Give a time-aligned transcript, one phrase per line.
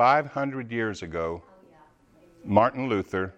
[0.00, 1.42] 500 years ago,
[2.42, 3.34] Martin Luther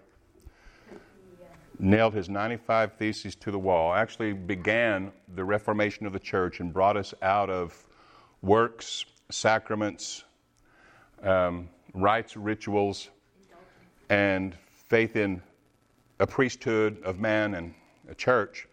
[1.77, 6.71] nailed his 95 Theses to the wall, actually began the reformation of the church and
[6.71, 7.85] brought us out of
[8.41, 10.23] works, sacraments,
[11.21, 13.09] um, rites, rituals,
[14.07, 14.55] and
[14.87, 15.41] faith in
[16.21, 17.73] a priesthood of man and
[18.07, 18.69] a church,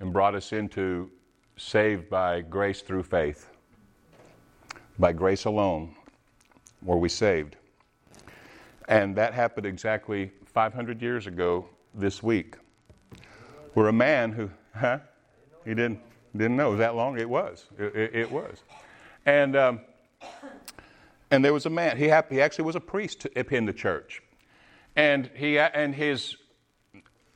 [0.00, 1.10] and brought us into
[1.56, 3.48] saved by grace through faith.
[4.98, 5.94] By grace alone
[6.84, 7.56] were we saved.
[8.88, 12.56] And that happened exactly 500 years ago this week.
[13.74, 14.98] Where a man who, huh?
[15.64, 16.00] He didn't,
[16.36, 16.76] didn't know.
[16.76, 17.18] That long?
[17.18, 17.66] It was.
[17.78, 18.62] It, it, it was.
[19.24, 19.80] And, um,
[21.30, 24.22] and there was a man, he, hap- he actually was a priest in the church.
[24.96, 26.36] And, he, and his,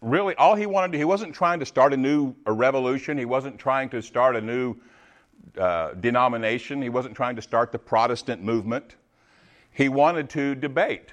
[0.03, 3.17] really, all he wanted to, he wasn't trying to start a new a revolution.
[3.17, 4.77] He wasn't trying to start a new
[5.57, 6.83] uh, denomination.
[6.83, 8.97] He wasn't trying to start the Protestant movement.
[9.77, 11.13] He wanted to debate,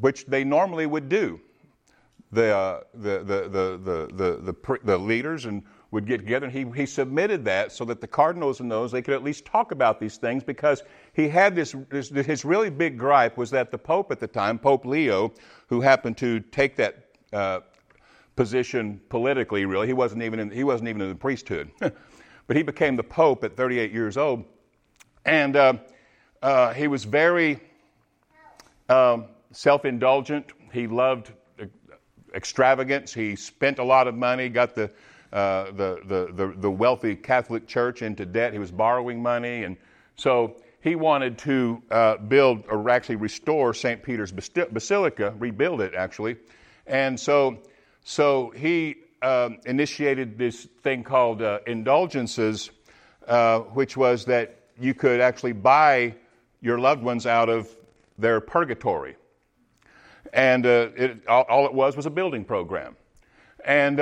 [0.00, 1.40] which they normally would do.
[2.32, 6.52] The, uh, the, the, the, the, the, the, the leaders and would get together, and
[6.52, 9.70] he, he submitted that so that the cardinals and those they could at least talk
[9.70, 10.82] about these things because
[11.12, 14.58] he had this, this, his really big gripe was that the pope at the time,
[14.58, 15.32] Pope Leo,
[15.68, 17.60] who happened to take that uh,
[18.34, 22.64] position politically, really, he wasn't even in, he wasn't even in the priesthood, but he
[22.64, 24.44] became the pope at 38 years old,
[25.24, 25.74] and uh,
[26.42, 27.60] uh, he was very
[28.88, 30.52] um, self-indulgent.
[30.72, 31.32] He loved
[32.34, 33.14] extravagance.
[33.14, 34.90] He spent a lot of money, got the
[35.34, 38.52] uh, the, the, the, the, wealthy Catholic Church into debt.
[38.52, 39.64] He was borrowing money.
[39.64, 39.76] And
[40.14, 44.00] so he wanted to uh, build or actually restore St.
[44.00, 46.36] Peter's Basilica, rebuild it actually.
[46.86, 47.58] And so,
[48.04, 52.70] so he um, initiated this thing called uh, indulgences,
[53.26, 56.14] uh, which was that you could actually buy
[56.60, 57.74] your loved ones out of
[58.18, 59.16] their purgatory.
[60.32, 62.96] And uh, it, all, all, it was was a building program.
[63.64, 63.98] And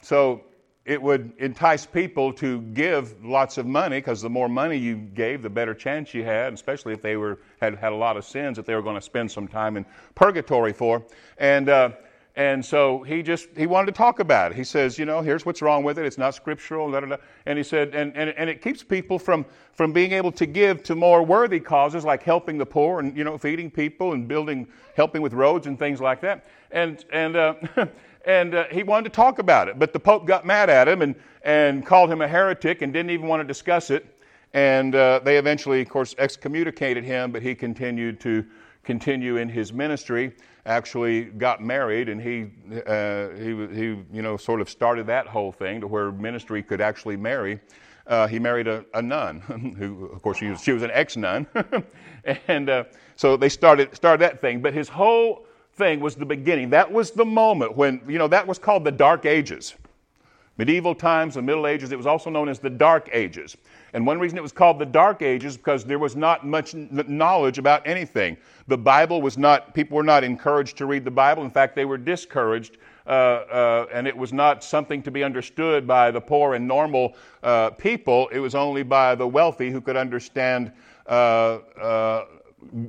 [0.00, 0.44] so
[0.84, 5.40] it would entice people to give lots of money because the more money you gave,
[5.42, 8.56] the better chance you had, especially if they were had had a lot of sins
[8.56, 11.02] that they were going to spend some time in purgatory for.
[11.38, 11.90] And uh,
[12.36, 14.56] and so he just he wanted to talk about it.
[14.56, 16.04] He says, you know, here's what's wrong with it.
[16.04, 16.90] It's not scriptural.
[16.90, 17.16] Da, da, da.
[17.46, 20.82] And he said, and, and and it keeps people from from being able to give
[20.84, 24.66] to more worthy causes like helping the poor and you know feeding people and building
[24.96, 26.46] helping with roads and things like that.
[26.72, 27.36] And and.
[27.36, 27.54] Uh,
[28.26, 29.78] and uh, he wanted to talk about it.
[29.78, 33.10] But the Pope got mad at him and, and called him a heretic and didn't
[33.10, 34.06] even want to discuss it.
[34.54, 38.44] And uh, they eventually, of course, excommunicated him, but he continued to
[38.82, 40.32] continue in his ministry.
[40.66, 42.50] Actually, got married, and he,
[42.86, 46.80] uh, he, he, you know, sort of started that whole thing to where ministry could
[46.80, 47.60] actually marry.
[48.06, 49.40] Uh, he married a, a, nun,
[49.78, 51.46] who, of course, she was, she was an ex nun,
[52.48, 52.84] and uh,
[53.16, 54.62] so they started started that thing.
[54.62, 56.70] But his whole thing was the beginning.
[56.70, 59.74] That was the moment when, you know, that was called the Dark Ages.
[60.56, 63.56] Medieval times, the Middle Ages, it was also known as the Dark Ages.
[63.94, 67.58] And one reason it was called the Dark Ages because there was not much knowledge
[67.58, 68.36] about anything.
[68.66, 71.44] The Bible was not, people were not encouraged to read the Bible.
[71.44, 72.76] In fact, they were discouraged.
[73.06, 77.14] Uh, uh, and it was not something to be understood by the poor and normal
[77.44, 78.28] uh, people.
[78.28, 80.72] It was only by the wealthy who could understand
[81.06, 82.24] uh, uh,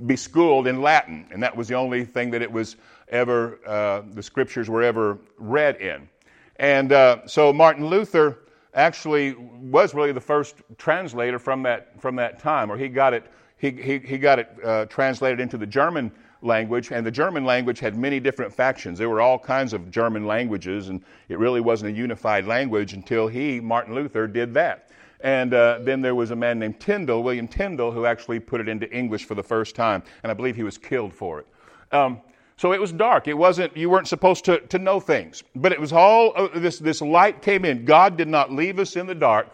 [0.07, 2.77] be schooled in Latin, and that was the only thing that it was
[3.09, 6.09] ever, uh, the scriptures were ever read in.
[6.55, 6.93] And
[7.29, 8.39] so Martin Luther
[8.75, 13.25] actually was really the first translator from that, from that time, or he got it,
[13.57, 17.79] he, he, he got it uh, translated into the German language, and the German language
[17.79, 18.99] had many different factions.
[18.99, 23.27] There were all kinds of German languages, and it really wasn't a unified language until
[23.27, 24.89] he, Martin Luther, did that.
[25.21, 28.67] And uh, then there was a man named Tyndale, William Tyndale, who actually put it
[28.67, 30.03] into English for the first time.
[30.21, 31.47] And I believe he was killed for it.
[31.91, 32.21] Um,
[32.57, 33.27] so it was dark.
[33.27, 35.43] It wasn't, you weren't supposed to, to know things.
[35.55, 37.83] But it was all, uh, this, this light came in.
[37.83, 39.47] God did not leave us in the dark.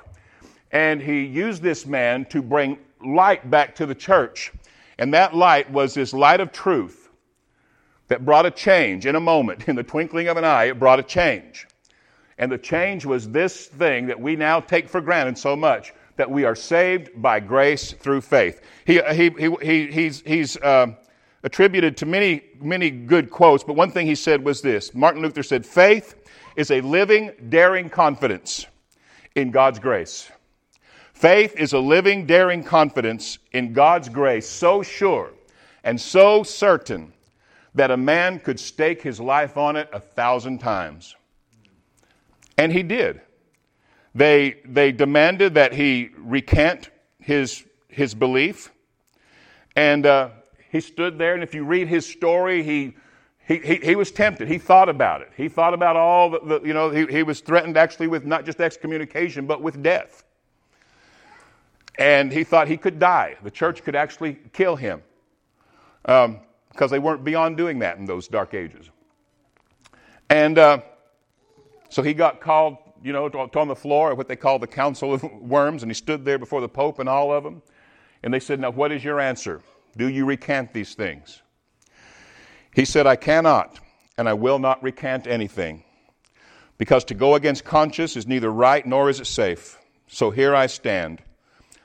[0.72, 4.52] And he used this man to bring light back to the church.
[5.00, 7.10] And that light was this light of truth
[8.08, 9.64] that brought a change in a moment.
[9.68, 11.68] In the twinkling of an eye, it brought a change.
[12.38, 16.30] And the change was this thing that we now take for granted so much that
[16.30, 18.62] we are saved by grace through faith.
[18.86, 20.94] He, he, he, he he's, he's uh,
[21.44, 25.44] attributed to many, many good quotes, but one thing he said was this Martin Luther
[25.44, 26.16] said, Faith
[26.56, 28.68] is a living, daring confidence
[29.36, 30.30] in God's grace.
[31.14, 35.32] Faith is a living, daring confidence in God's grace, so sure
[35.84, 37.14] and so certain
[37.74, 41.16] that a man could stake his life on it a thousand times.
[42.58, 43.22] And he did.
[44.14, 46.90] They, they demanded that he recant
[47.20, 48.72] his, his belief.
[49.76, 50.30] And uh,
[50.72, 52.96] he stood there, and if you read his story, he,
[53.46, 54.48] he, he, he was tempted.
[54.48, 55.30] He thought about it.
[55.36, 58.46] He thought about all the, the you know, he, he was threatened actually with not
[58.46, 60.24] just excommunication, but with death.
[61.98, 63.36] And he thought he could die.
[63.44, 65.04] The church could actually kill him
[66.06, 66.40] um,
[66.72, 68.90] because they weren't beyond doing that in those dark ages.
[70.30, 70.80] And uh,
[71.90, 74.68] so he got called, you know, to on the floor at what they call the
[74.68, 77.62] Council of Worms, and he stood there before the Pope and all of them.
[78.24, 79.62] And they said, Now, what is your answer?
[79.98, 81.42] Do you recant these things?
[82.74, 83.80] He said, I cannot,
[84.18, 85.84] and I will not recant anything,
[86.78, 89.78] because to go against conscience is neither right nor is it safe.
[90.08, 91.22] So here I stand.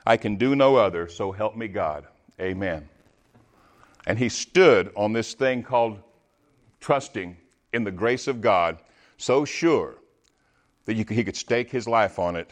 [0.05, 2.07] I can do no other, so help me God.
[2.39, 2.87] Amen.
[4.05, 5.99] And he stood on this thing called
[6.79, 7.35] trusting
[7.73, 8.77] in the grace of God,
[9.17, 9.95] so sure
[10.85, 12.49] that he could stake his life on it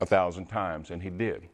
[0.00, 1.48] a thousand times, and he did.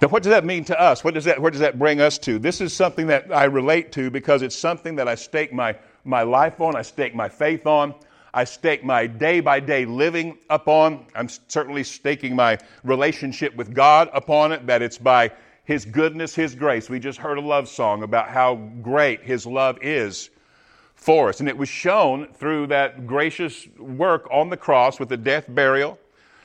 [0.00, 1.04] Now, what does that mean to us?
[1.04, 2.38] What does that, where does that bring us to?
[2.38, 6.22] This is something that I relate to because it's something that I stake my, my
[6.22, 7.94] life on, I stake my faith on,
[8.32, 11.04] I stake my day by day living upon.
[11.14, 15.32] I'm certainly staking my relationship with God upon it, that it's by
[15.64, 16.88] His goodness, His grace.
[16.88, 20.30] We just heard a love song about how great His love is
[20.94, 21.40] for us.
[21.40, 25.98] And it was shown through that gracious work on the cross with the death, burial,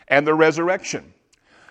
[0.09, 1.13] and the resurrection.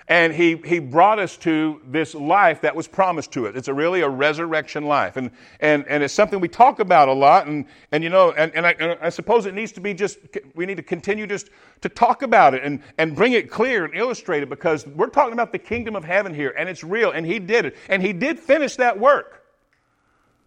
[0.06, 3.55] And he, he brought us to this life that was promised to us.
[3.56, 5.17] It's a really a resurrection life.
[5.17, 5.31] And,
[5.61, 7.47] and, and it's something we talk about a lot.
[7.47, 10.19] And, and you know, and, and, I, and I suppose it needs to be just,
[10.55, 11.49] we need to continue just
[11.81, 15.33] to talk about it and, and bring it clear and illustrate it because we're talking
[15.33, 17.12] about the kingdom of heaven here and it's real.
[17.12, 17.77] And he did it.
[17.89, 19.45] And he did finish that work.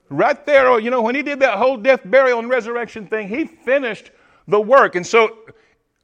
[0.09, 3.27] Right there, oh, you know, when he did that whole death, burial, and resurrection thing,
[3.27, 4.11] he finished
[4.47, 4.95] the work.
[4.95, 5.39] And so,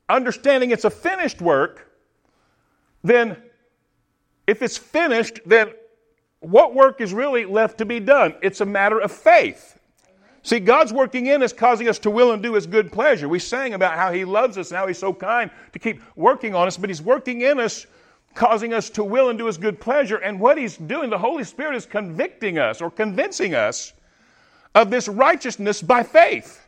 [0.10, 1.93] understanding it's a finished work,
[3.04, 3.38] then
[4.48, 5.72] if it's finished, then
[6.40, 8.36] what work is really left to be done?
[8.42, 9.80] It's a matter of faith.
[10.46, 13.30] See, God's working in us, causing us to will and do His good pleasure.
[13.30, 16.54] We sang about how He loves us and how He's so kind to keep working
[16.54, 17.86] on us, but He's working in us,
[18.36, 20.18] causing us to will and do His good pleasure.
[20.18, 23.94] And what He's doing, the Holy Spirit is convicting us or convincing us
[24.76, 26.63] of this righteousness by faith.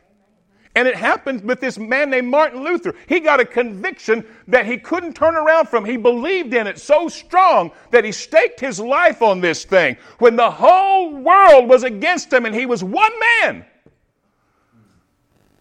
[0.76, 2.94] And it happened with this man named Martin Luther.
[3.08, 5.86] He got a conviction that he couldn't turn around from.
[5.86, 10.36] He believed in it so strong that he staked his life on this thing when
[10.36, 13.64] the whole world was against him and he was one man.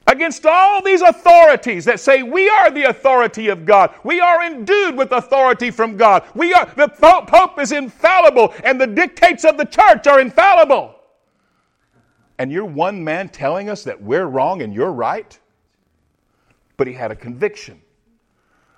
[0.05, 3.95] Against all these authorities that say we are the authority of God.
[4.03, 6.23] We are endued with authority from God.
[6.35, 10.95] We are the Pope is infallible and the dictates of the church are infallible
[12.37, 15.37] and you're one man telling us that we're wrong and you're right?
[16.77, 17.81] But he had a conviction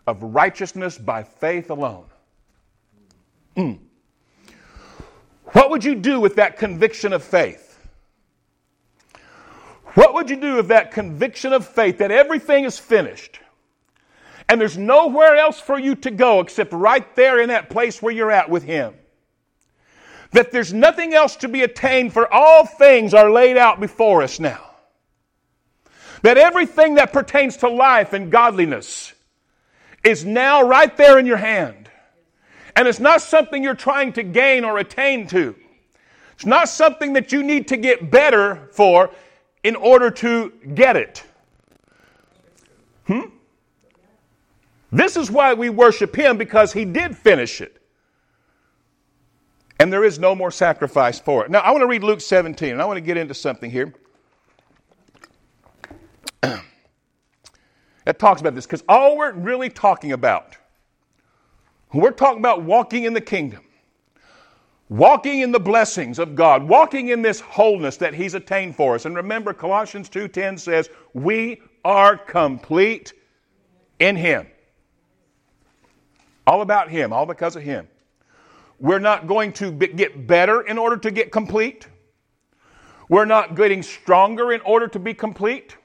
[0.06, 2.06] of righteousness by faith alone.
[3.56, 3.80] Mm.
[5.54, 7.80] What would you do with that conviction of faith?
[9.96, 13.40] What would you do with that conviction of faith that everything is finished
[14.48, 18.14] and there's nowhere else for you to go except right there in that place where
[18.14, 18.94] you're at with Him?
[20.32, 24.40] That there's nothing else to be attained, for all things are laid out before us
[24.40, 24.64] now.
[26.22, 29.14] That everything that pertains to life and godliness
[30.04, 31.90] is now right there in your hand.
[32.76, 35.56] And it's not something you're trying to gain or attain to.
[36.34, 39.10] It's not something that you need to get better for
[39.64, 41.24] in order to get it.
[43.08, 43.22] Hmm?
[44.92, 47.77] This is why we worship Him because He did finish it
[49.80, 51.52] and there is no more sacrifice for it.
[51.52, 53.94] Now, I want to read Luke 17, and I want to get into something here.
[56.42, 56.64] that
[58.18, 60.58] talks about this, because all we're really talking about,
[61.94, 63.64] we're talking about walking in the kingdom,
[64.90, 69.06] walking in the blessings of God, walking in this wholeness that He's attained for us.
[69.06, 73.14] And remember, Colossians 2:10 says, "We are complete
[74.00, 74.48] in Him."
[76.48, 77.88] All about Him, all because of Him.
[78.80, 81.88] We're not going to be, get better in order to get complete.
[83.10, 85.78] We're not getting stronger in order to be complete.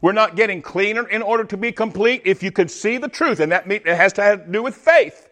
[0.00, 2.22] We're not getting cleaner in order to be complete.
[2.24, 4.74] If you can see the truth, and that it has to have to do with
[4.74, 5.28] faith.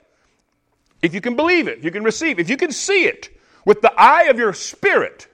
[1.00, 3.30] If you can believe it, you can receive, if you can see it
[3.64, 5.28] with the eye of your spirit,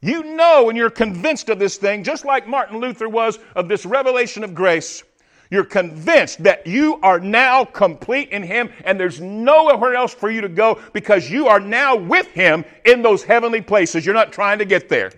[0.00, 3.84] you know and you're convinced of this thing, just like Martin Luther was of this
[3.84, 5.02] revelation of grace.
[5.50, 10.40] You're convinced that you are now complete in Him and there's nowhere else for you
[10.40, 14.04] to go because you are now with Him in those heavenly places.
[14.04, 15.12] You're not trying to get there.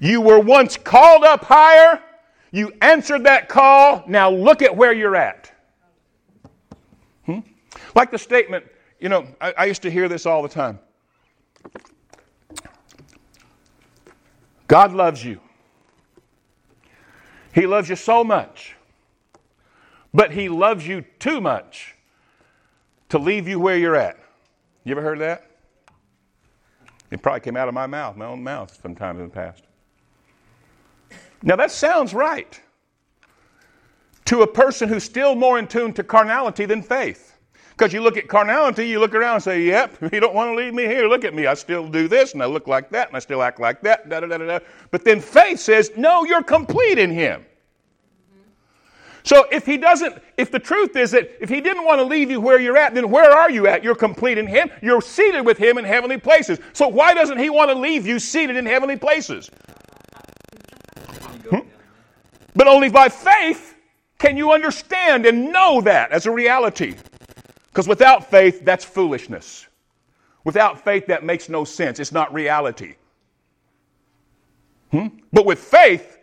[0.00, 2.02] You were once called up higher.
[2.50, 4.02] You answered that call.
[4.06, 5.52] Now look at where you're at.
[7.26, 7.40] Hmm?
[7.94, 8.64] Like the statement,
[9.00, 10.78] you know, I, I used to hear this all the time.
[14.66, 15.40] God loves you.
[17.58, 18.76] He loves you so much,
[20.14, 21.96] but He loves you too much
[23.08, 24.16] to leave you where you're at.
[24.84, 25.50] You ever heard that?
[27.10, 29.64] It probably came out of my mouth, my own mouth, sometime in the past.
[31.42, 32.60] Now that sounds right
[34.26, 37.27] to a person who's still more in tune to carnality than faith.
[37.78, 40.56] Because you look at carnality, you look around and say, Yep, you don't want to
[40.56, 41.06] leave me here.
[41.06, 41.46] Look at me.
[41.46, 44.08] I still do this, and I look like that, and I still act like that.
[44.08, 44.58] Da, da, da, da.
[44.90, 47.46] But then faith says, No, you're complete in Him.
[49.22, 52.30] So if he doesn't, if the truth is that if he didn't want to leave
[52.30, 53.84] you where you're at, then where are you at?
[53.84, 54.70] You're complete in him.
[54.80, 56.58] You're seated with him in heavenly places.
[56.72, 59.50] So why doesn't he want to leave you seated in heavenly places?
[61.50, 61.58] Hmm?
[62.56, 63.74] But only by faith
[64.18, 66.94] can you understand and know that as a reality.
[67.78, 69.68] Because without faith, that's foolishness.
[70.42, 72.00] Without faith, that makes no sense.
[72.00, 72.96] It's not reality.
[74.90, 75.06] Hmm?
[75.32, 76.18] But with faith,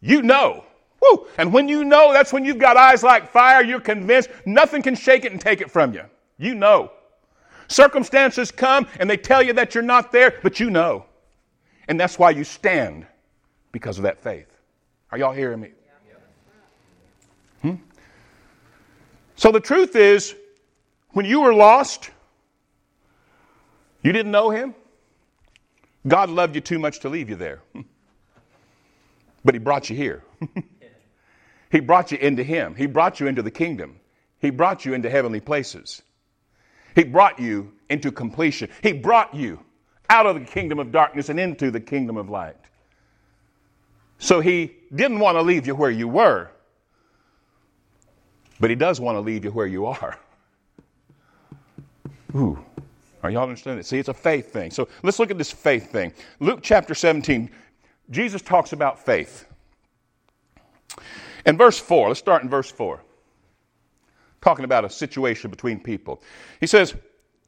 [0.00, 0.64] you know.
[1.02, 1.26] Woo!
[1.36, 4.94] And when you know, that's when you've got eyes like fire, you're convinced nothing can
[4.94, 6.04] shake it and take it from you.
[6.38, 6.90] You know.
[7.68, 11.04] Circumstances come and they tell you that you're not there, but you know.
[11.86, 13.06] And that's why you stand
[13.72, 14.56] because of that faith.
[15.12, 15.72] Are y'all hearing me?
[17.60, 17.74] Hmm?
[19.36, 20.34] So the truth is,
[21.14, 22.10] when you were lost,
[24.02, 24.74] you didn't know Him.
[26.06, 27.62] God loved you too much to leave you there.
[29.46, 30.22] But He brought you here.
[31.70, 32.74] he brought you into Him.
[32.74, 34.00] He brought you into the kingdom.
[34.38, 36.00] He brought you into heavenly places.
[36.94, 38.70] He brought you into completion.
[38.82, 39.60] He brought you
[40.08, 42.56] out of the kingdom of darkness and into the kingdom of light.
[44.18, 46.50] So He didn't want to leave you where you were,
[48.58, 50.18] but He does want to leave you where you are.
[52.34, 52.58] Ooh.
[53.22, 53.86] Are y'all understanding it?
[53.86, 54.70] See, it's a faith thing.
[54.70, 56.12] So let's look at this faith thing.
[56.40, 57.50] Luke chapter 17,
[58.10, 59.46] Jesus talks about faith.
[61.46, 63.00] In verse 4, let's start in verse 4.
[64.42, 66.22] Talking about a situation between people.
[66.60, 66.94] He says,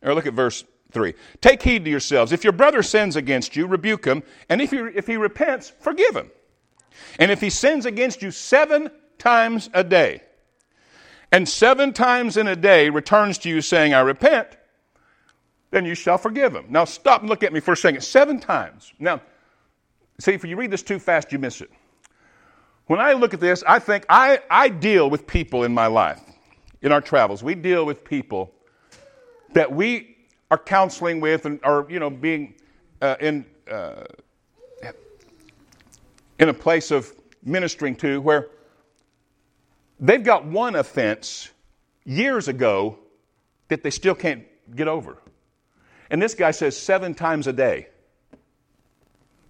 [0.03, 1.13] or look at verse 3.
[1.43, 2.33] Take heed to yourselves.
[2.33, 6.17] If your brother sins against you, rebuke him, and if he, if he repents, forgive
[6.17, 6.31] him.
[7.19, 10.23] And if he sins against you seven times a day,
[11.31, 14.49] and seven times in a day returns to you saying, I repent,
[15.77, 16.65] then you shall forgive him.
[16.71, 18.01] Now stop and look at me for a second.
[18.01, 18.95] Seven times.
[18.99, 19.21] Now,
[20.19, 21.71] see, if you read this too fast, you miss it.
[22.87, 26.23] When I look at this, I think I, I deal with people in my life,
[26.81, 27.45] in our travels.
[27.45, 28.55] We deal with people
[29.53, 30.17] that we
[30.51, 32.55] are counseling with and are, you know, being
[33.03, 34.05] uh, in, uh,
[36.39, 38.49] in a place of ministering to where
[40.01, 41.51] they've got one offense
[42.07, 42.99] years ago
[43.69, 44.43] that they still can't
[44.75, 45.19] get over.
[46.11, 47.89] And this guy says seven times a day.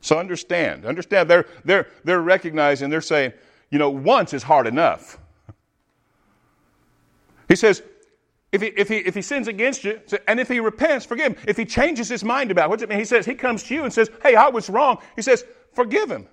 [0.01, 3.33] So understand, understand, they're, they're, they're recognizing, they're saying,
[3.71, 5.19] you know, once is hard enough.
[7.49, 7.83] He says,
[8.53, 11.45] if he, if he, if he sins against you, and if he repents, forgive him.
[11.47, 12.99] If he changes his mind about it, what's it mean?
[12.99, 14.99] He says, he comes to you and says, hey, I was wrong.
[15.17, 16.29] He says, forgive him.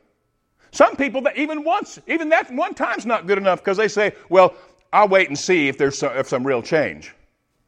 [0.72, 4.13] Some people that even once, even that one time's not good enough because they say,
[4.30, 4.56] well,
[4.92, 7.13] I'll wait and see if there's some, if some real change.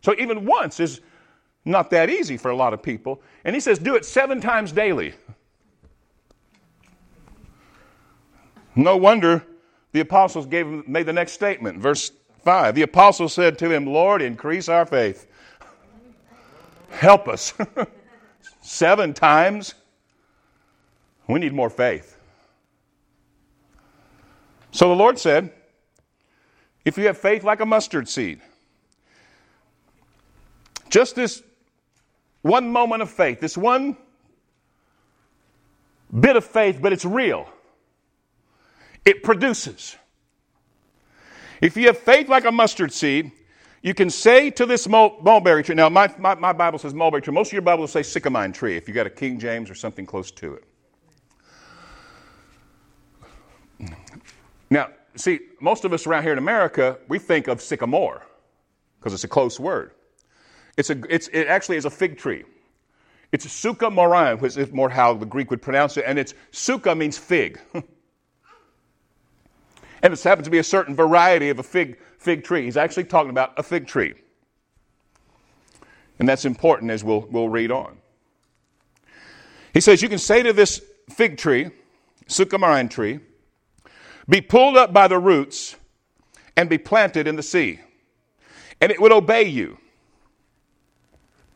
[0.01, 1.01] So even once is
[1.65, 3.21] not that easy for a lot of people.
[3.43, 5.15] And he says, do it seven times daily.
[8.75, 9.43] No wonder
[9.91, 12.11] the apostles gave him, made the next statement, verse
[12.43, 12.75] 5.
[12.75, 15.27] The apostles said to him, Lord, increase our faith.
[16.89, 17.53] Help us.
[18.61, 19.73] seven times.
[21.27, 22.17] We need more faith.
[24.71, 25.51] So the Lord said,
[26.83, 28.41] if you have faith like a mustard seed,
[30.89, 31.41] just this
[32.45, 33.97] one moment of faith, this one
[36.17, 37.49] bit of faith, but it's real.
[39.03, 39.95] It produces.
[41.59, 43.31] If you have faith like a mustard seed,
[43.81, 45.73] you can say to this mulberry tree.
[45.73, 47.33] Now, my, my, my Bible says mulberry tree.
[47.33, 49.75] Most of your Bible will say sycamine tree if you got a King James or
[49.75, 50.63] something close to it.
[54.69, 58.21] Now, see, most of us around here in America, we think of sycamore
[58.99, 59.94] because it's a close word.
[60.77, 62.43] It's a, it's, it actually is a fig tree.
[63.31, 66.95] It's suka moran, which is more how the Greek would pronounce it, and it's suka
[66.95, 67.59] means fig.
[70.01, 72.63] and this happens to be a certain variety of a fig, fig tree.
[72.63, 74.13] He's actually talking about a fig tree.
[76.19, 77.97] And that's important as we'll, we'll read on.
[79.73, 81.71] He says, You can say to this fig tree,
[82.27, 83.19] suka moran tree,
[84.27, 85.75] be pulled up by the roots
[86.55, 87.81] and be planted in the sea,
[88.79, 89.77] and it would obey you.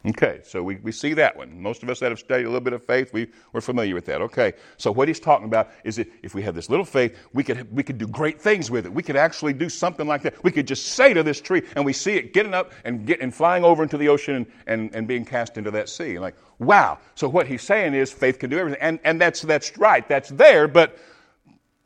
[0.05, 1.61] Okay, so we, we see that one.
[1.61, 4.05] Most of us that have studied a little bit of faith, we, we're familiar with
[4.05, 4.21] that.
[4.21, 7.43] Okay, so what he's talking about is that if we have this little faith, we
[7.43, 8.93] could, we could do great things with it.
[8.93, 10.41] We could actually do something like that.
[10.41, 13.19] We could just say to this tree, and we see it getting up and, get,
[13.19, 16.17] and flying over into the ocean and, and, and being cast into that sea.
[16.17, 16.99] Like, wow.
[17.15, 18.81] So what he's saying is faith can do everything.
[18.81, 20.97] And, and that's, that's right, that's there, but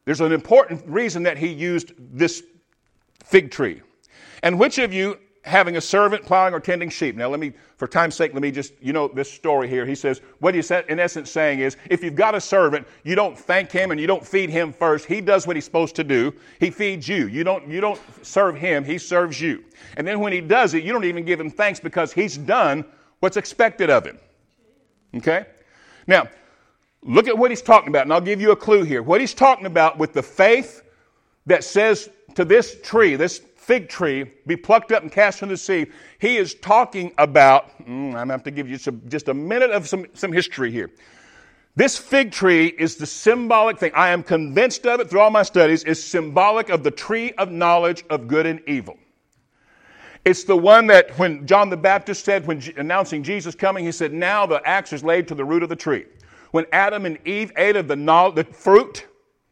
[0.06, 2.44] there's an important reason that he used this
[3.24, 3.82] fig tree.
[4.44, 7.16] And which of you having a servant plowing or tending sheep.
[7.16, 9.86] Now, let me, for time's sake, let me just, you know, this story here.
[9.86, 13.38] He says, what he's in essence saying is, if you've got a servant, you don't
[13.38, 15.06] thank him and you don't feed him first.
[15.06, 16.34] He does what he's supposed to do.
[16.62, 17.28] He feeds you.
[17.28, 18.86] You don't, you don't serve him.
[18.86, 19.66] He serves you.
[19.98, 22.86] And then when he does it, you don't even give him thanks because he's done
[23.20, 24.18] what's expected of him.
[25.16, 25.46] Okay?
[26.08, 26.28] Now,
[27.02, 29.04] look at what he's talking about, and I'll give you a clue here.
[29.04, 30.84] What he's talking about with the faith
[31.48, 35.58] that says to this tree, this fig tree be plucked up and cast into the
[35.58, 35.86] sea.
[36.20, 39.34] He is talking about, mm, I'm going to have to give you some, just a
[39.34, 40.92] minute of some, some history here.
[41.76, 43.92] This fig tree is the symbolic thing.
[43.96, 47.52] I am convinced of it through all my studies, is symbolic of the tree of
[47.52, 48.98] knowledge of good and evil.
[50.26, 54.14] It's the one that when John the Baptist said, when announcing Jesus coming, he said,
[54.14, 56.06] Now the axe is laid to the root of the tree.
[56.52, 57.96] When Adam and Eve ate of the,
[58.36, 59.08] the fruit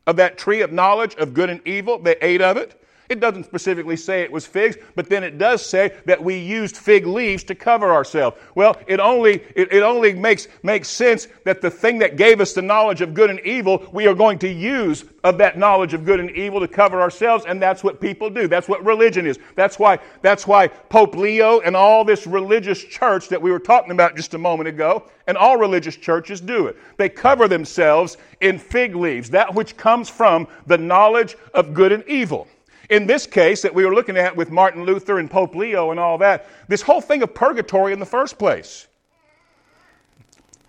[0.06, 2.81] of that tree of knowledge of good and evil, they ate of it.
[3.12, 6.78] It doesn't specifically say it was figs, but then it does say that we used
[6.78, 8.38] fig leaves to cover ourselves.
[8.56, 12.54] Well, it only, it, it only makes, makes sense that the thing that gave us
[12.54, 16.06] the knowledge of good and evil, we are going to use of that knowledge of
[16.06, 18.48] good and evil to cover ourselves, and that's what people do.
[18.48, 19.38] That's what religion is.
[19.56, 23.92] That's why, that's why Pope Leo and all this religious church that we were talking
[23.92, 26.78] about just a moment ago, and all religious churches do it.
[26.96, 32.08] They cover themselves in fig leaves, that which comes from the knowledge of good and
[32.08, 32.48] evil
[32.92, 36.00] in this case that we were looking at with Martin Luther and Pope Leo and
[36.00, 38.88] all that, this whole thing of purgatory in the first place.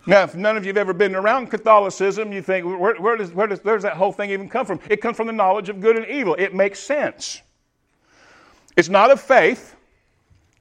[0.07, 3.33] Now, if none of you have ever been around Catholicism, you think, where, where, does,
[3.33, 4.81] where, does, where does that whole thing even come from?
[4.89, 6.37] It comes from the knowledge of good and evil.
[6.37, 7.43] It makes sense.
[8.77, 9.75] It's not of faith.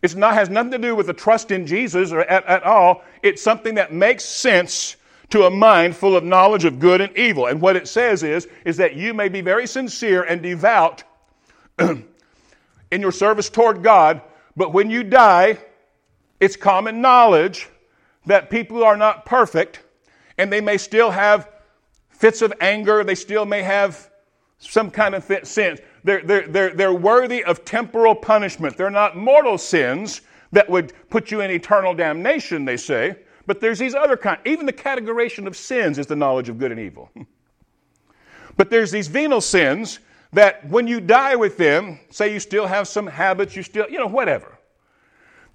[0.01, 3.03] It has nothing to do with the trust in Jesus or at, at all.
[3.21, 4.95] It's something that makes sense
[5.29, 7.45] to a mind full of knowledge of good and evil.
[7.45, 11.03] And what it says is, is that you may be very sincere and devout
[11.79, 14.21] in your service toward God,
[14.55, 15.57] but when you die,
[16.39, 17.69] it's common knowledge
[18.25, 19.81] that people are not perfect
[20.37, 21.49] and they may still have
[22.09, 24.09] fits of anger, they still may have
[24.59, 25.79] some kind of sins.
[26.03, 28.77] They're, they're, they're, they're worthy of temporal punishment.
[28.77, 33.15] They're not mortal sins that would put you in eternal damnation, they say,
[33.47, 34.39] but there's these other kind.
[34.45, 37.09] Even the categorization of sins is the knowledge of good and evil.
[38.57, 39.99] but there's these venal sins
[40.33, 43.99] that when you die with them, say you still have some habits, you still, you
[43.99, 44.57] know, whatever,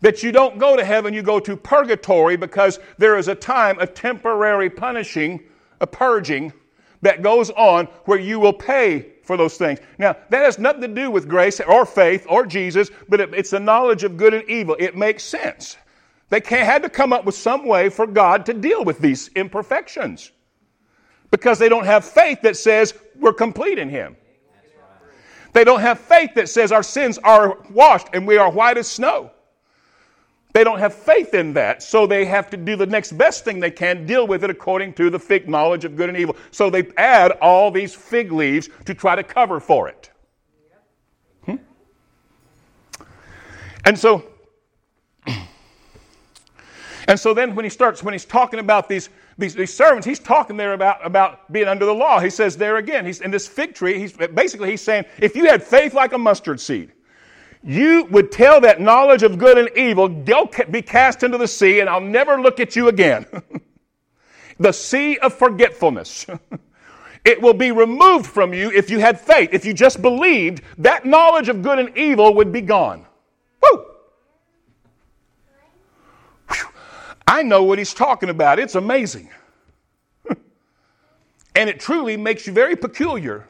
[0.01, 3.79] that you don't go to heaven, you go to purgatory because there is a time,
[3.79, 5.43] of temporary punishing,
[5.81, 6.53] a purging
[7.03, 9.81] that goes on where you will pay for those things.
[9.99, 13.51] Now, that has nothing to do with grace or faith or Jesus, but it, it's
[13.51, 14.77] the knowledge of good and evil.
[14.79, 15.77] It makes sense.
[16.29, 20.33] They had to come up with some way for God to deal with these imperfections
[21.31, 24.17] because they don't have faith that says we're complete in Him.
[25.57, 28.87] They don't have faith that says our sins are washed and we are white as
[28.87, 29.31] snow.
[30.53, 33.59] They don't have faith in that, so they have to do the next best thing
[33.59, 36.37] they can, deal with it according to the fig knowledge of good and evil.
[36.51, 40.11] So they add all these fig leaves to try to cover for it.
[41.47, 41.57] Hmm?
[43.87, 44.27] And so,
[47.09, 50.19] and so then when he starts, when he's talking about these these, these servants, he's
[50.19, 52.21] talking there about, about being under the law.
[52.21, 55.47] He says there again, he's in this fig tree, he's basically he's saying, if you
[55.47, 56.93] had faith like a mustard seed,
[57.63, 61.81] you would tell that knowledge of good and evil, go be cast into the sea,
[61.81, 63.27] and I'll never look at you again.
[64.59, 66.27] the sea of forgetfulness.
[67.25, 69.51] it will be removed from you if you had faith.
[69.53, 73.05] If you just believed, that knowledge of good and evil would be gone.
[73.63, 73.85] Woo!
[77.27, 78.59] I know what he's talking about.
[78.59, 79.31] It's amazing.
[80.29, 83.49] and it truly makes you very peculiar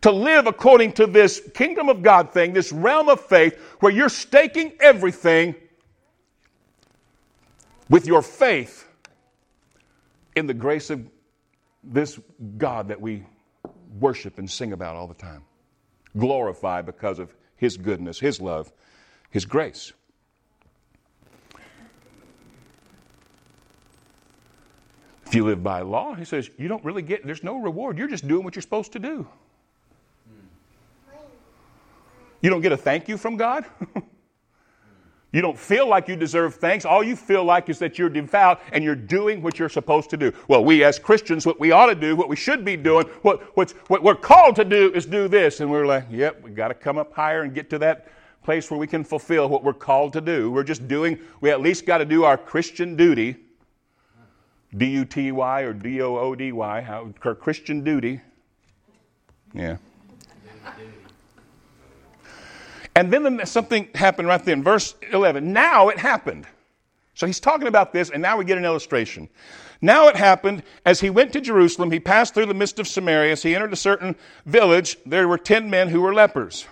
[0.00, 4.08] to live according to this kingdom of God thing, this realm of faith, where you're
[4.08, 5.54] staking everything
[7.88, 8.86] with your faith
[10.36, 11.08] in the grace of
[11.82, 12.18] this
[12.58, 13.24] God that we
[13.98, 15.42] worship and sing about all the time.
[16.16, 18.72] Glorify because of His goodness, His love,
[19.30, 19.92] His grace.
[25.34, 27.98] You live by law, he says, you don't really get, there's no reward.
[27.98, 29.26] You're just doing what you're supposed to do.
[32.40, 33.64] You don't get a thank you from God.
[35.34, 36.84] You don't feel like you deserve thanks.
[36.84, 40.16] All you feel like is that you're devout and you're doing what you're supposed to
[40.16, 40.32] do.
[40.46, 43.42] Well, we as Christians, what we ought to do, what we should be doing, what,
[43.56, 45.58] what we're called to do is do this.
[45.58, 48.06] And we're like, yep, we got to come up higher and get to that
[48.44, 50.52] place where we can fulfill what we're called to do.
[50.52, 53.34] We're just doing, we at least got to do our Christian duty.
[54.76, 58.20] D U T Y or D O O D Y, how Christian duty.
[59.52, 59.76] Yeah.
[62.96, 65.52] And then something happened right there in verse 11.
[65.52, 66.46] Now it happened.
[67.14, 69.28] So he's talking about this, and now we get an illustration.
[69.80, 73.32] Now it happened, as he went to Jerusalem, he passed through the midst of Samaria.
[73.32, 76.66] As he entered a certain village, there were ten men who were lepers.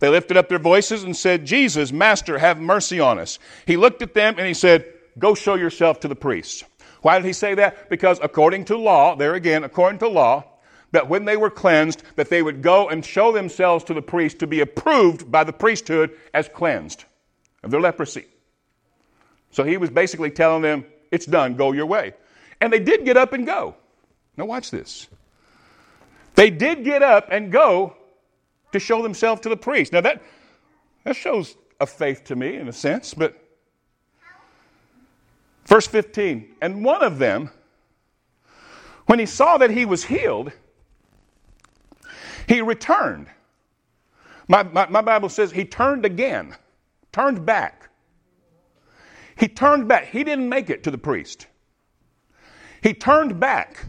[0.00, 3.38] They lifted up their voices and said, Jesus, Master, have mercy on us.
[3.66, 6.64] He looked at them and he said, Go show yourself to the priests.
[7.02, 7.88] Why did he say that?
[7.88, 10.44] Because according to law, there again, according to law,
[10.92, 14.38] that when they were cleansed, that they would go and show themselves to the priest
[14.38, 17.04] to be approved by the priesthood as cleansed
[17.62, 18.26] of their leprosy.
[19.50, 22.14] So he was basically telling them, it's done, go your way.
[22.60, 23.76] And they did get up and go.
[24.36, 25.08] Now watch this.
[26.34, 27.96] They did get up and go
[28.72, 29.92] to show themselves to the priest.
[29.92, 30.22] Now that
[31.04, 33.40] that shows a faith to me in a sense, but
[35.66, 37.50] verse 15, and one of them,
[39.06, 40.52] when he saw that he was healed,
[42.48, 43.26] he returned.
[44.48, 46.54] My, my, my, Bible says he turned again,
[47.12, 47.90] turned back.
[49.36, 50.06] He turned back.
[50.06, 51.46] He didn't make it to the priest.
[52.80, 53.86] He turned back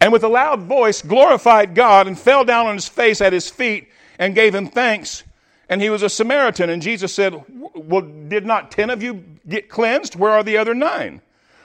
[0.00, 3.50] and with a loud voice glorified God and fell down on his face at his
[3.50, 5.24] feet and gave him thanks.
[5.68, 6.70] And he was a Samaritan.
[6.70, 10.16] And Jesus said, Well, did not ten of you get cleansed?
[10.16, 11.22] Where are the other nine?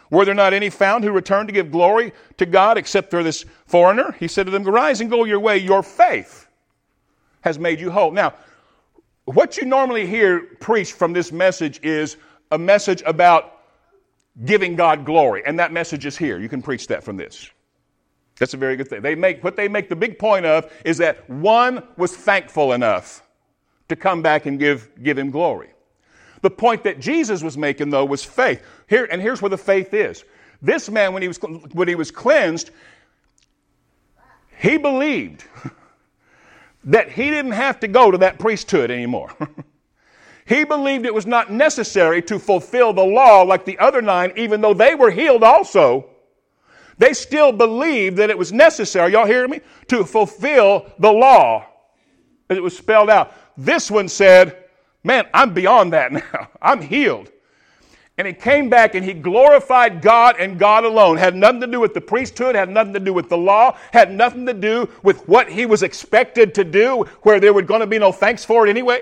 [0.10, 3.46] Were there not any found who returned to give glory to God except for this
[3.66, 4.16] foreigner?
[4.20, 5.58] He said to them, Rise and go your way.
[5.58, 6.48] Your faith
[7.42, 8.12] has made you whole.
[8.12, 8.36] Now,
[9.26, 12.18] what you normally hear preached from this message is
[12.52, 13.62] a message about
[14.46, 15.44] giving God glory.
[15.46, 16.40] And that message is here.
[16.40, 17.50] You can preach that from this.
[18.40, 19.02] That's a very good thing.
[19.02, 23.24] They make, what they make the big point of is that one was thankful enough
[23.90, 25.70] to come back and give, give him glory.
[26.44, 28.62] The point that Jesus was making, though, was faith.
[28.90, 30.26] Here, and here's where the faith is.
[30.62, 32.70] This man, when he was, when he was cleansed,
[34.60, 35.46] he believed
[36.84, 39.32] that he didn't have to go to that priesthood anymore.
[40.46, 44.60] he believed it was not necessary to fulfill the law like the other nine, even
[44.60, 46.10] though they were healed also.
[46.98, 51.68] They still believed that it was necessary, y'all hear me, to fulfill the law
[52.50, 53.34] it was spelled out.
[53.58, 54.63] This one said,
[55.04, 56.50] Man, I'm beyond that now.
[56.62, 57.32] I'm healed.
[58.18, 61.18] And he came back and he glorified God and God alone.
[61.18, 64.12] Had nothing to do with the priesthood, had nothing to do with the law, had
[64.12, 67.88] nothing to do with what he was expected to do, where there were going to
[67.88, 69.02] be no thanks for it anyway.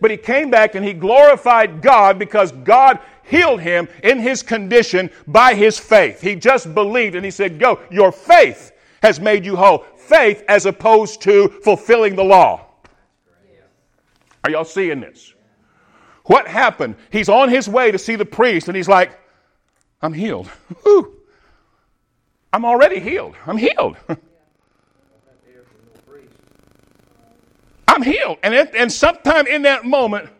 [0.00, 5.10] But he came back and he glorified God because God healed him in his condition
[5.26, 6.20] by his faith.
[6.20, 8.72] He just believed and he said, Go, your faith
[9.02, 9.84] has made you whole.
[9.96, 12.65] Faith as opposed to fulfilling the law.
[14.46, 15.34] Are y'all seeing this?
[16.26, 16.94] What happened?
[17.10, 19.18] He's on his way to see the priest, and he's like,
[20.00, 20.48] I'm healed.
[22.52, 23.34] I'm already healed.
[23.44, 23.96] I'm healed.
[27.88, 28.38] I'm healed.
[28.44, 30.30] And, it, and sometime in that moment,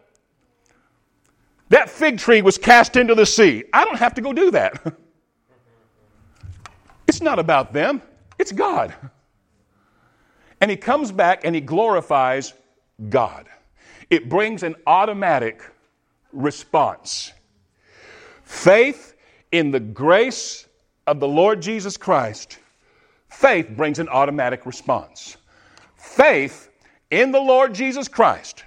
[1.71, 3.65] that fig tree was cast into the sea.
[3.73, 4.95] I don't have to go do that.
[7.09, 8.03] It's not about them,
[8.37, 8.93] it's God.
[10.61, 12.53] And he comes back and he glorifies
[13.09, 13.47] God
[14.11, 15.63] it brings an automatic
[16.33, 17.33] response.
[18.43, 19.15] Faith
[19.53, 20.67] in the grace
[21.07, 22.59] of the Lord Jesus Christ,
[23.29, 25.37] faith brings an automatic response.
[25.97, 26.71] Faith
[27.11, 28.65] in the Lord Jesus Christ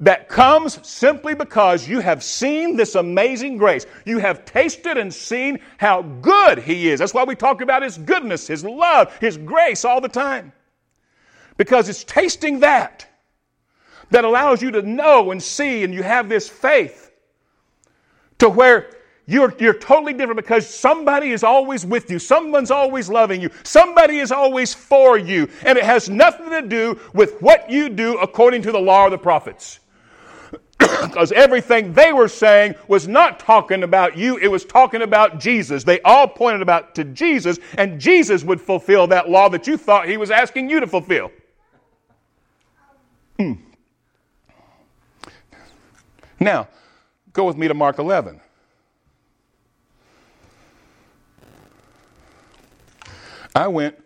[0.00, 3.86] that comes simply because you have seen this amazing grace.
[4.04, 7.00] You have tasted and seen how good He is.
[7.00, 10.52] That's why we talk about His goodness, His love, His grace all the time.
[11.56, 13.06] Because it's tasting that
[14.10, 17.10] that allows you to know and see, and you have this faith
[18.38, 18.90] to where
[19.28, 22.18] you're, you're totally different because somebody is always with you.
[22.18, 23.50] Someone's always loving you.
[23.64, 25.48] Somebody is always for you.
[25.64, 29.10] And it has nothing to do with what you do according to the law of
[29.10, 29.80] the prophets.
[30.78, 35.82] because everything they were saying was not talking about you, it was talking about Jesus.
[35.82, 40.08] They all pointed about to Jesus, and Jesus would fulfill that law that you thought
[40.08, 41.32] he was asking you to fulfill.
[43.38, 43.54] Hmm.
[46.38, 46.68] Now,
[47.32, 48.40] go with me to Mark 11.
[53.54, 53.96] I went,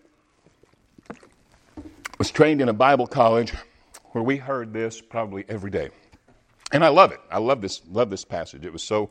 [2.18, 3.52] was trained in a Bible college
[4.12, 5.90] where we heard this probably every day.
[6.72, 7.20] And I love it.
[7.32, 8.64] I love this, love this passage.
[8.64, 9.10] It was so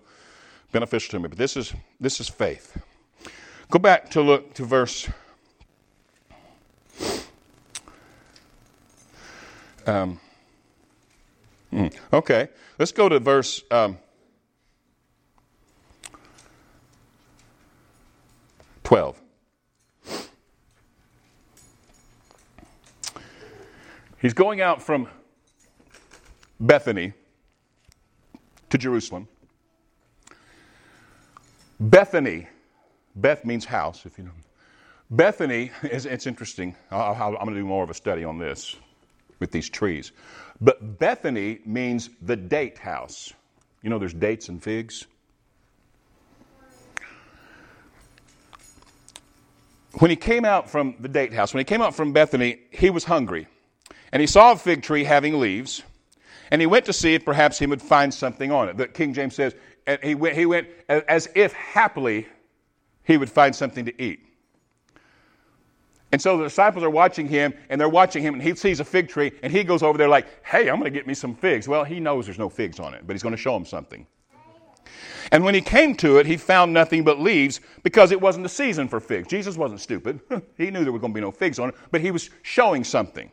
[0.71, 1.27] beneficial to me.
[1.27, 2.82] But this is, this is faith.
[3.69, 5.10] Go back to look to verse.
[9.86, 10.19] Um,
[11.71, 13.63] hmm, okay, let's go to verse.
[13.71, 13.97] Um,
[18.89, 19.21] 12.
[24.19, 25.08] He's going out from
[26.60, 27.13] Bethany
[28.71, 29.27] to Jerusalem.
[31.79, 32.47] Bethany,
[33.15, 34.32] Beth means house, if you know.
[35.12, 36.75] Bethany is it's interesting.
[36.89, 38.75] i am going to do more of a study on this
[39.39, 40.12] with these trees.
[40.62, 43.34] But Bethany means the date house.
[43.82, 45.08] You know, there's dates and figs.
[49.93, 52.89] When he came out from the date house, when he came out from Bethany, he
[52.89, 53.47] was hungry.
[54.12, 55.84] And he saw a fig tree having leaves,
[56.52, 58.78] and he went to see if perhaps he would find something on it.
[58.78, 59.56] The King James says,
[59.88, 62.28] and he went, he went as if happily
[63.04, 64.25] he would find something to eat.
[66.11, 68.85] And so the disciples are watching him, and they're watching him, and he sees a
[68.85, 71.35] fig tree, and he goes over there like, hey, I'm going to get me some
[71.35, 71.67] figs.
[71.67, 74.07] Well, he knows there's no figs on it, but he's going to show him something.
[75.31, 78.49] And when he came to it, he found nothing but leaves because it wasn't the
[78.49, 79.27] season for figs.
[79.27, 80.19] Jesus wasn't stupid.
[80.57, 82.83] he knew there were going to be no figs on it, but he was showing
[82.83, 83.31] something.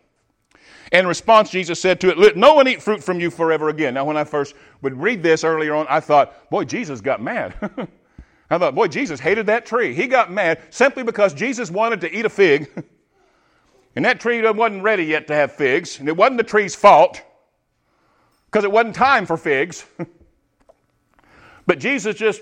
[0.92, 3.94] In response, Jesus said to it, Let no one eat fruit from you forever again.
[3.94, 7.54] Now, when I first would read this earlier on, I thought, boy, Jesus got mad.
[8.48, 9.94] I thought, boy, Jesus hated that tree.
[9.94, 12.70] He got mad simply because Jesus wanted to eat a fig.
[13.96, 15.98] and that tree wasn't ready yet to have figs.
[15.98, 17.20] And it wasn't the tree's fault
[18.46, 19.84] because it wasn't time for figs.
[21.66, 22.40] but Jesus just,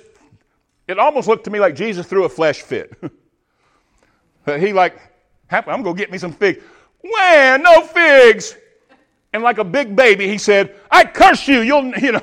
[0.87, 2.93] it almost looked to me like Jesus threw a flesh fit.
[4.47, 5.01] he like,
[5.51, 6.63] I'm going to get me some figs.
[7.03, 8.57] Wham, no figs.
[9.33, 11.61] And like a big baby, he said, I curse you.
[11.61, 12.23] You'll, you know.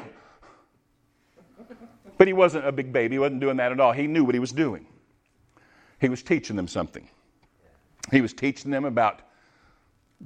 [2.22, 3.16] But he wasn't a big baby.
[3.16, 3.94] He wasn't doing that at all.
[3.94, 4.86] He knew what he was doing.
[6.00, 7.10] He was teaching them something.
[8.12, 9.22] He was teaching them about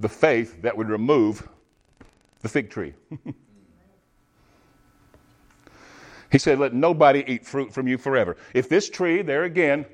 [0.02, 1.48] the faith that would remove
[2.42, 2.96] the fig tree.
[6.34, 8.36] he said, Let nobody eat fruit from you forever.
[8.54, 9.86] If this tree, there again,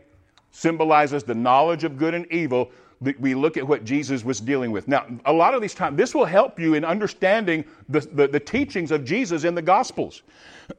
[0.50, 2.72] symbolizes the knowledge of good and evil,
[3.20, 4.88] we look at what Jesus was dealing with.
[4.88, 8.40] Now, a lot of these times, this will help you in understanding the, the, the
[8.40, 10.24] teachings of Jesus in the Gospels.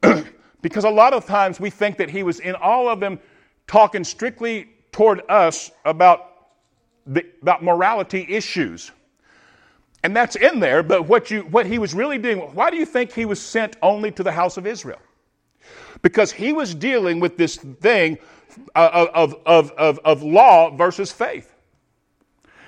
[0.62, 3.18] because a lot of times we think that he was in all of them
[3.66, 6.48] talking strictly toward us about,
[7.06, 8.92] the, about morality issues.
[10.04, 12.86] And that's in there, but what, you, what he was really doing, why do you
[12.86, 14.98] think he was sent only to the house of Israel?
[16.02, 18.18] Because he was dealing with this thing
[18.74, 21.51] uh, of, of, of, of law versus faith.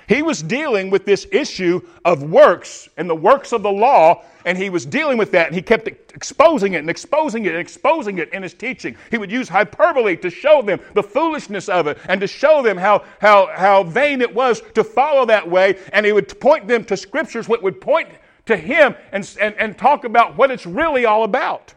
[0.07, 4.57] He was dealing with this issue of works and the works of the law, and
[4.57, 8.19] he was dealing with that, and he kept exposing it and exposing it and exposing
[8.19, 8.95] it in his teaching.
[9.09, 12.77] He would use hyperbole to show them the foolishness of it and to show them
[12.77, 16.85] how, how, how vain it was to follow that way, and he would point them
[16.85, 18.09] to scriptures what would point
[18.45, 21.73] to him and, and, and talk about what it's really all about.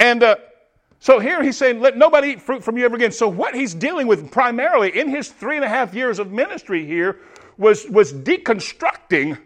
[0.00, 0.36] And uh,
[1.00, 3.12] so here he's saying, let nobody eat fruit from you ever again.
[3.12, 6.84] So what he's dealing with primarily in his three and a half years of ministry
[6.84, 7.20] here
[7.56, 9.38] was, was deconstructing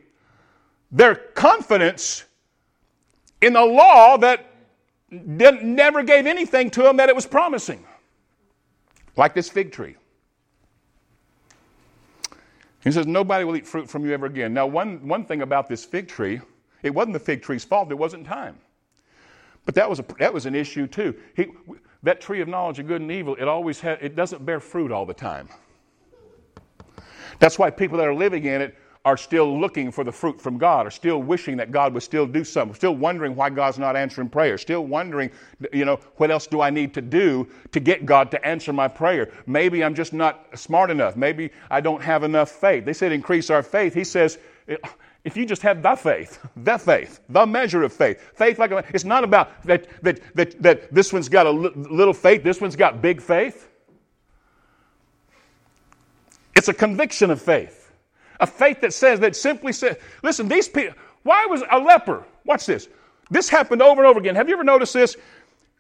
[0.91, 2.25] their confidence
[3.41, 4.47] in the law that
[5.11, 7.85] never gave anything to them that it was promising.
[9.17, 9.97] Like this fig tree.
[12.83, 14.55] He says, Nobody will eat fruit from you ever again.
[14.55, 16.41] Now, one, one thing about this fig tree,
[16.83, 18.59] it wasn't the fig tree's fault, it wasn't time.
[19.65, 21.15] But that was, a, that was an issue too.
[21.37, 21.47] He,
[22.03, 24.91] that tree of knowledge of good and evil, it always had, it doesn't bear fruit
[24.91, 25.49] all the time.
[27.39, 30.59] That's why people that are living in it are still looking for the fruit from
[30.59, 33.97] God, are still wishing that God would still do something, still wondering why God's not
[33.97, 35.31] answering prayer, still wondering,
[35.73, 38.87] you know, what else do I need to do to get God to answer my
[38.87, 39.33] prayer?
[39.47, 41.17] Maybe I'm just not smart enough.
[41.17, 42.85] Maybe I don't have enough faith.
[42.85, 43.93] They said increase our faith.
[43.93, 44.39] He says,
[45.25, 48.85] if you just have the faith, the faith, the measure of faith, faith like a,
[48.93, 52.75] it's not about that, that, that, that this one's got a little faith, this one's
[52.75, 53.69] got big faith.
[56.57, 57.93] It's a conviction of faith.
[58.41, 62.25] A faith that says, that simply says, listen, these people, why was a leper?
[62.45, 62.89] Watch this.
[63.31, 64.35] This happened over and over again.
[64.35, 65.17] Have you ever noticed this?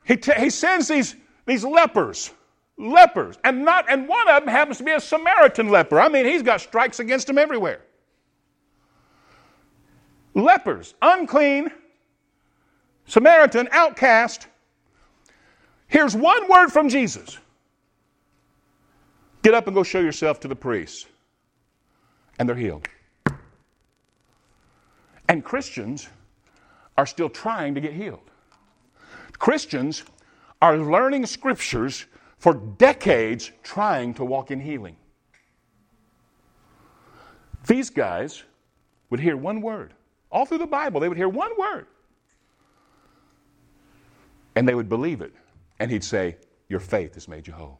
[0.04, 2.30] He, t- he sends these, these lepers,
[2.78, 6.00] lepers, and not, and one of them happens to be a Samaritan leper.
[6.00, 7.80] I mean, he's got strikes against him everywhere
[10.34, 11.70] lepers, unclean,
[13.06, 14.46] Samaritan, outcast.
[15.88, 17.38] Here's one word from Jesus
[19.42, 21.06] Get up and go show yourself to the priests.
[22.38, 22.88] And they're healed.
[25.28, 26.08] And Christians
[26.96, 28.30] are still trying to get healed.
[29.38, 30.04] Christians
[30.60, 32.06] are learning scriptures
[32.38, 34.96] for decades trying to walk in healing.
[37.66, 38.42] These guys
[39.10, 39.94] would hear one word.
[40.32, 41.86] All through the Bible, they would hear one word.
[44.56, 45.32] And they would believe it.
[45.78, 46.36] And he'd say,
[46.68, 47.78] Your faith has made you whole.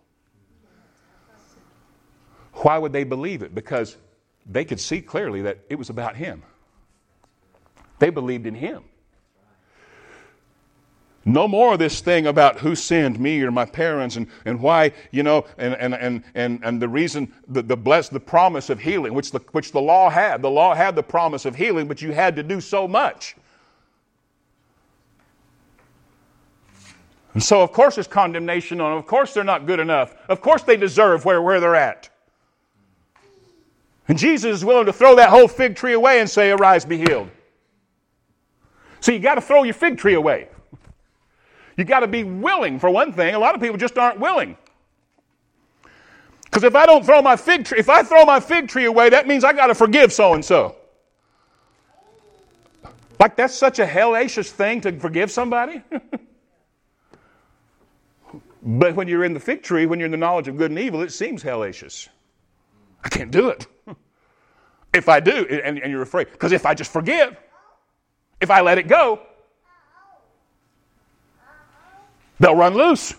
[2.52, 3.54] Why would they believe it?
[3.54, 3.96] Because
[4.44, 6.42] they could see clearly that it was about him.
[7.98, 8.84] They believed in him.
[11.24, 14.92] No more of this thing about who sinned, me or my parents, and, and why,
[15.12, 18.80] you know, and, and, and, and, and the reason, the, the bless, the promise of
[18.80, 20.42] healing, which the, which the law had.
[20.42, 23.36] The law had the promise of healing, but you had to do so much.
[27.34, 28.98] And so, of course, there's condemnation on them.
[28.98, 30.16] Of course, they're not good enough.
[30.28, 32.10] Of course, they deserve where, where they're at.
[34.08, 36.98] And Jesus is willing to throw that whole fig tree away and say, Arise, be
[36.98, 37.30] healed.
[38.98, 40.48] So, you got to throw your fig tree away.
[41.76, 43.34] You got to be willing, for one thing.
[43.34, 44.56] A lot of people just aren't willing.
[46.44, 49.08] Because if I don't throw my fig tree, if I throw my fig tree away,
[49.08, 50.76] that means I got to forgive so and so.
[53.18, 55.82] Like that's such a hellacious thing to forgive somebody.
[58.62, 60.78] but when you're in the fig tree, when you're in the knowledge of good and
[60.78, 62.08] evil, it seems hellacious.
[63.02, 63.66] I can't do it.
[64.92, 67.34] if I do, and, and you're afraid, because if I just forgive,
[68.40, 69.20] if I let it go,
[72.42, 73.14] They'll run loose.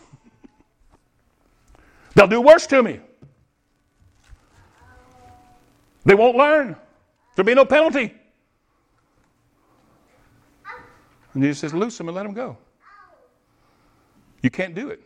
[2.14, 3.00] They'll do worse to me.
[6.04, 6.76] They won't learn.
[7.34, 8.14] There'll be no penalty.
[11.34, 12.58] And Jesus says, Loose them and let them go.
[14.42, 15.02] You can't do it.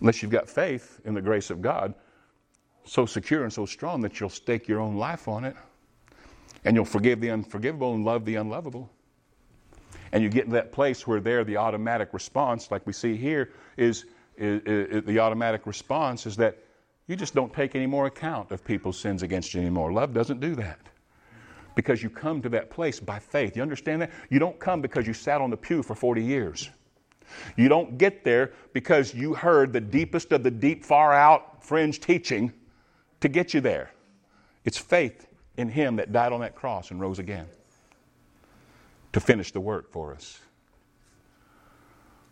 [0.00, 1.94] Unless you've got faith in the grace of God
[2.84, 5.54] so secure and so strong that you'll stake your own life on it
[6.64, 8.90] and you'll forgive the unforgivable and love the unlovable.
[10.12, 13.50] And you get to that place where there the automatic response, like we see here,
[13.76, 14.04] is,
[14.36, 16.58] is, is, the automatic response is that
[17.08, 19.92] you just don't take any more account of people's sins against you anymore.
[19.92, 20.78] Love doesn't do that.
[21.74, 23.56] Because you come to that place by faith.
[23.56, 24.10] You understand that?
[24.28, 26.68] You don't come because you sat on the pew for 40 years.
[27.56, 31.98] You don't get there because you heard the deepest of the deep, far out fringe
[31.98, 32.52] teaching
[33.20, 33.90] to get you there.
[34.66, 37.46] It's faith in Him that died on that cross and rose again
[39.12, 40.40] to finish the work for us.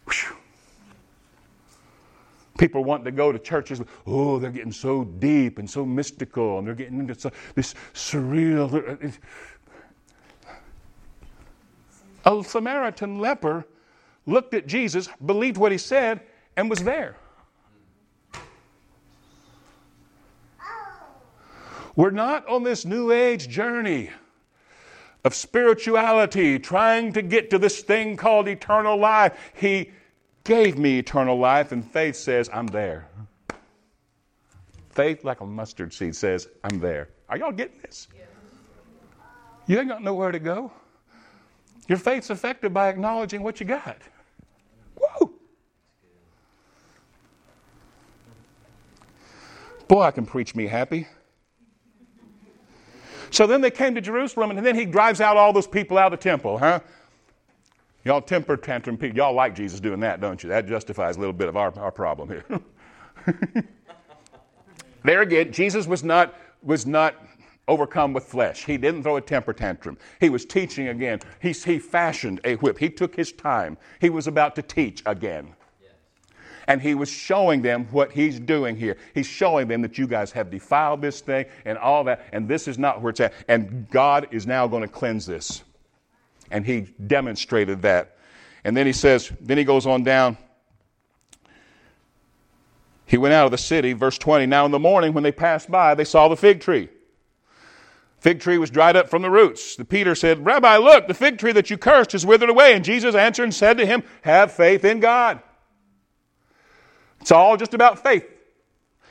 [0.07, 0.37] Whew.
[2.59, 6.67] People want to go to churches, oh, they're getting so deep and so mystical, and
[6.67, 9.15] they're getting into this surreal.
[12.25, 13.65] Uh, A Samaritan leper
[14.27, 16.21] looked at Jesus, believed what he said,
[16.57, 17.17] and was there.
[21.97, 24.11] We're not on this new age journey
[25.25, 29.53] of spirituality, trying to get to this thing called eternal life.
[29.55, 29.91] He
[30.45, 33.07] gave me eternal life, and faith says, I'm there.
[34.91, 37.09] Faith, like a mustard seed, says, I'm there.
[37.29, 38.09] Are y'all getting this?
[39.67, 40.73] You ain't got nowhere to go.
[41.87, 43.99] Your faith's affected by acknowledging what you got.
[44.97, 45.33] Whoa!
[49.87, 51.07] Boy, I can preach me happy.
[53.31, 56.13] So then they came to Jerusalem, and then he drives out all those people out
[56.13, 56.81] of the temple, huh?
[58.05, 60.49] Y'all temper tantrum people, y'all like Jesus doing that, don't you?
[60.49, 62.45] That justifies a little bit of our, our problem here.
[65.05, 67.15] there again, Jesus was not, was not
[67.69, 68.65] overcome with flesh.
[68.65, 69.99] He didn't throw a temper tantrum.
[70.19, 71.21] He was teaching again.
[71.41, 72.79] He, he fashioned a whip.
[72.79, 73.77] He took his time.
[74.01, 75.55] He was about to teach again
[76.71, 78.97] and he was showing them what he's doing here.
[79.13, 82.69] He's showing them that you guys have defiled this thing and all that, and this
[82.69, 83.33] is not where it's at.
[83.49, 85.65] And God is now going to cleanse this.
[86.49, 88.19] And he demonstrated that.
[88.63, 90.39] And then he says, then he goes on down.
[93.05, 94.47] He went out of the city, verse 20.
[94.47, 96.89] Now in the morning, when they passed by, they saw the fig tree.
[98.21, 99.75] Fig tree was dried up from the roots.
[99.75, 102.75] The Peter said, Rabbi, look, the fig tree that you cursed is withered away.
[102.75, 105.43] And Jesus answered and said to him, Have faith in God.
[107.21, 108.27] It's all just about faith.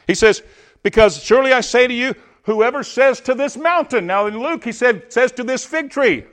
[0.08, 0.42] He says,
[0.84, 4.72] Because surely I say to you, whoever says to this mountain, now in Luke he
[4.72, 6.26] said, says to this fig tree,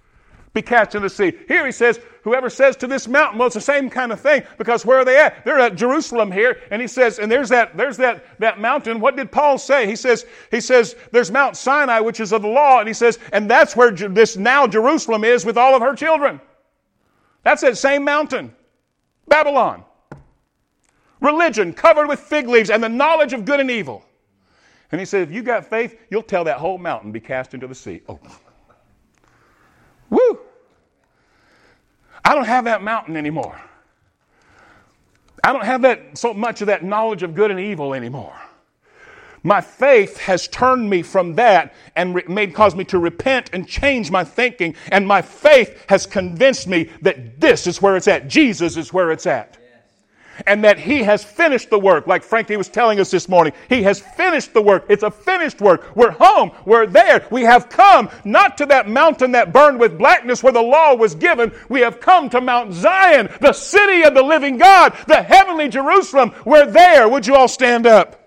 [0.54, 1.34] be cast in the sea.
[1.46, 4.42] Here he says, whoever says to this mountain, well, it's the same kind of thing
[4.56, 5.44] because where are they at?
[5.44, 8.98] They're at Jerusalem here, and he says, and there's that, there's that, that mountain.
[8.98, 9.86] What did Paul say?
[9.86, 13.18] He says, he says, there's Mount Sinai, which is of the law, and he says,
[13.32, 16.40] and that's where this now Jerusalem is with all of her children.
[17.44, 18.54] That's that same mountain,
[19.28, 19.84] Babylon
[21.20, 24.04] religion covered with fig leaves and the knowledge of good and evil.
[24.90, 27.66] And he said, if you got faith, you'll tell that whole mountain be cast into
[27.66, 28.00] the sea.
[28.08, 28.18] Oh.
[30.10, 30.38] Woo!
[32.24, 33.60] I don't have that mountain anymore.
[35.44, 38.34] I don't have that so much of that knowledge of good and evil anymore.
[39.42, 43.68] My faith has turned me from that and re- made caused me to repent and
[43.68, 44.74] change my thinking.
[44.90, 48.28] And my faith has convinced me that this is where it's at.
[48.28, 49.56] Jesus is where it's at.
[50.46, 53.52] And that he has finished the work, like Frankie was telling us this morning.
[53.68, 54.86] He has finished the work.
[54.88, 55.94] It's a finished work.
[55.96, 56.52] We're home.
[56.64, 57.26] We're there.
[57.30, 61.14] We have come not to that mountain that burned with blackness where the law was
[61.14, 61.52] given.
[61.68, 66.32] We have come to Mount Zion, the city of the living God, the heavenly Jerusalem.
[66.44, 67.08] We're there.
[67.08, 68.17] Would you all stand up?